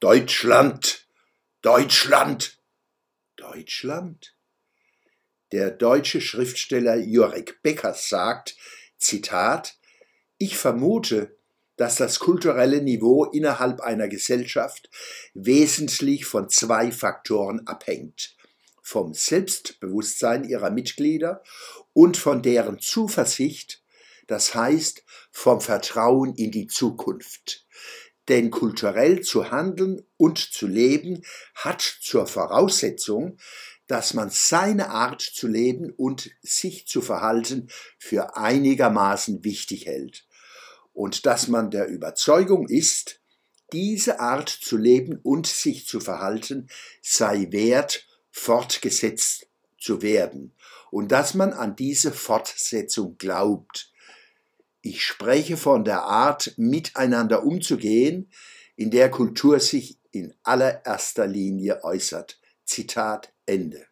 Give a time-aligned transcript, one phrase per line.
[0.00, 1.06] Deutschland,
[1.60, 2.58] Deutschland,
[3.36, 4.34] Deutschland.
[5.52, 8.56] Der deutsche Schriftsteller Jörg Beckers sagt,
[8.96, 9.76] Zitat,
[10.38, 11.36] ich vermute,
[11.76, 14.88] dass das kulturelle Niveau innerhalb einer Gesellschaft
[15.34, 18.38] wesentlich von zwei Faktoren abhängt.
[18.80, 21.42] Vom Selbstbewusstsein ihrer Mitglieder
[21.92, 23.82] und von deren Zuversicht,
[24.26, 27.66] das heißt vom Vertrauen in die Zukunft.
[28.30, 31.22] Denn kulturell zu handeln und zu leben
[31.56, 33.38] hat zur Voraussetzung,
[33.88, 40.28] dass man seine Art zu leben und sich zu verhalten für einigermaßen wichtig hält
[40.92, 43.20] und dass man der Überzeugung ist,
[43.72, 46.68] diese Art zu leben und sich zu verhalten
[47.02, 50.54] sei wert, fortgesetzt zu werden
[50.92, 53.89] und dass man an diese Fortsetzung glaubt.
[54.82, 58.30] Ich spreche von der Art, miteinander umzugehen,
[58.76, 62.40] in der Kultur sich in allererster Linie äußert.
[62.64, 63.86] Zitat Ende.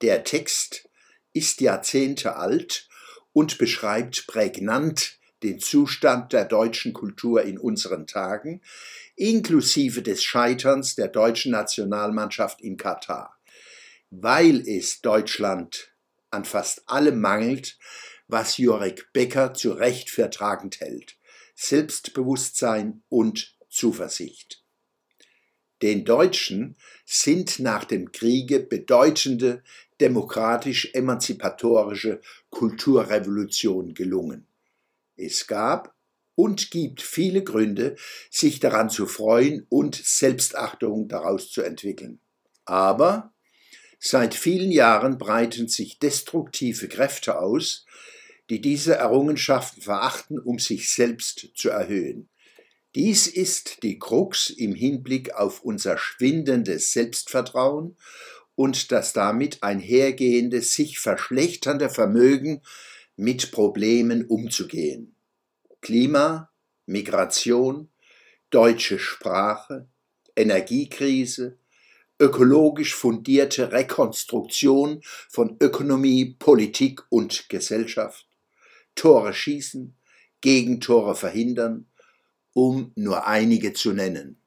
[0.00, 0.88] Der Text
[1.32, 2.88] ist Jahrzehnte alt
[3.32, 8.62] und beschreibt prägnant den Zustand der deutschen Kultur in unseren Tagen,
[9.16, 13.36] inklusive des Scheiterns der deutschen Nationalmannschaft in Katar,
[14.10, 15.92] weil es Deutschland
[16.30, 17.78] an fast allem mangelt,
[18.28, 21.16] was Jörg Becker zu Recht vertragend hält,
[21.54, 24.62] Selbstbewusstsein und Zuversicht.
[25.82, 29.64] Den Deutschen sind nach dem Kriege bedeutende
[30.00, 34.46] demokratisch-emanzipatorische Kulturrevolutionen gelungen.
[35.16, 35.94] Es gab
[36.34, 37.96] und gibt viele Gründe,
[38.30, 42.20] sich daran zu freuen und Selbstachtung daraus zu entwickeln.
[42.64, 43.32] Aber
[43.98, 47.86] seit vielen Jahren breiten sich destruktive Kräfte aus,
[48.50, 52.28] die diese Errungenschaften verachten, um sich selbst zu erhöhen.
[52.94, 57.96] Dies ist die Krux im Hinblick auf unser schwindendes Selbstvertrauen
[58.54, 62.62] und das damit einhergehende sich verschlechternde Vermögen,
[63.16, 65.14] mit Problemen umzugehen.
[65.80, 66.50] Klima,
[66.86, 67.90] Migration,
[68.50, 69.88] deutsche Sprache,
[70.36, 71.58] Energiekrise,
[72.20, 78.28] ökologisch fundierte Rekonstruktion von Ökonomie, Politik und Gesellschaft,
[78.94, 79.96] Tore schießen,
[80.40, 81.86] Gegentore verhindern,
[82.52, 84.40] um nur einige zu nennen.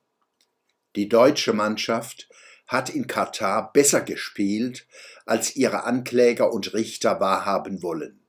[0.96, 2.30] Die deutsche Mannschaft
[2.66, 4.88] hat in Katar besser gespielt,
[5.26, 8.20] als ihre Ankläger und Richter wahrhaben wollen.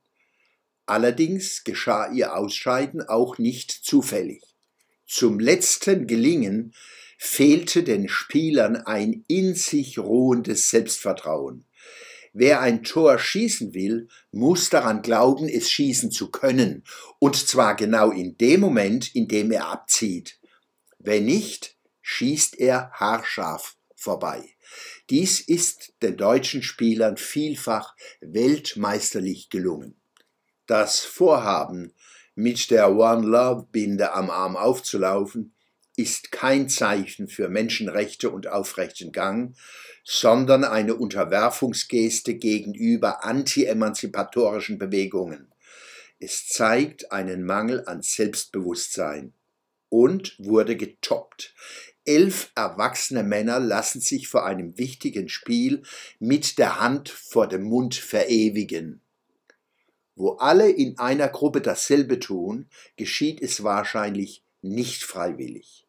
[0.85, 4.43] Allerdings geschah ihr Ausscheiden auch nicht zufällig.
[5.05, 6.73] Zum letzten Gelingen
[7.17, 11.65] fehlte den Spielern ein in sich ruhendes Selbstvertrauen.
[12.33, 16.83] Wer ein Tor schießen will, muss daran glauben, es schießen zu können,
[17.19, 20.39] und zwar genau in dem Moment, in dem er abzieht.
[20.99, 24.43] Wenn nicht, schießt er haarscharf vorbei.
[25.09, 29.99] Dies ist den deutschen Spielern vielfach weltmeisterlich gelungen.
[30.67, 31.93] Das Vorhaben,
[32.35, 35.53] mit der One Love Binde am Arm aufzulaufen,
[35.99, 39.53] ist kein Zeichen für Menschenrechte und aufrechten Gang,
[40.05, 45.51] sondern eine Unterwerfungsgeste gegenüber anti-emanzipatorischen Bewegungen.
[46.17, 49.33] Es zeigt einen Mangel an Selbstbewusstsein
[49.89, 51.53] und wurde getoppt.
[52.05, 55.83] Elf erwachsene Männer lassen sich vor einem wichtigen Spiel
[56.17, 59.01] mit der Hand vor dem Mund verewigen.
[60.15, 65.88] Wo alle in einer Gruppe dasselbe tun, geschieht es wahrscheinlich nicht freiwillig.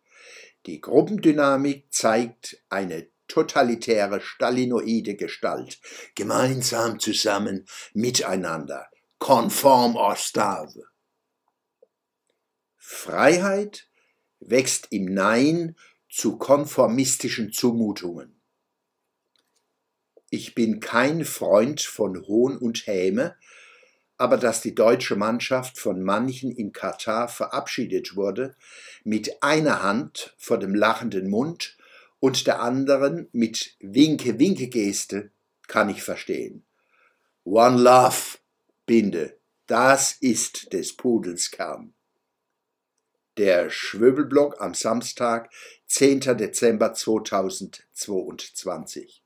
[0.66, 5.80] Die Gruppendynamik zeigt eine totalitäre stalinoide Gestalt.
[6.14, 8.88] Gemeinsam zusammen, miteinander.
[9.18, 10.84] Konform Ostave.
[12.76, 13.88] Freiheit
[14.40, 15.76] wächst im Nein
[16.08, 18.40] zu konformistischen Zumutungen.
[20.30, 23.36] Ich bin kein Freund von Hohn und Häme,
[24.20, 28.54] aber dass die deutsche Mannschaft von manchen in Katar verabschiedet wurde,
[29.02, 31.78] mit einer Hand vor dem lachenden Mund
[32.18, 35.30] und der anderen mit Winke-Winke-Geste,
[35.68, 36.66] kann ich verstehen.
[37.44, 38.36] One Love,
[38.84, 41.94] Binde, das ist des Pudels Kern.
[43.38, 45.50] Der Schwöbelblock am Samstag,
[45.86, 46.36] 10.
[46.36, 49.22] Dezember 2022.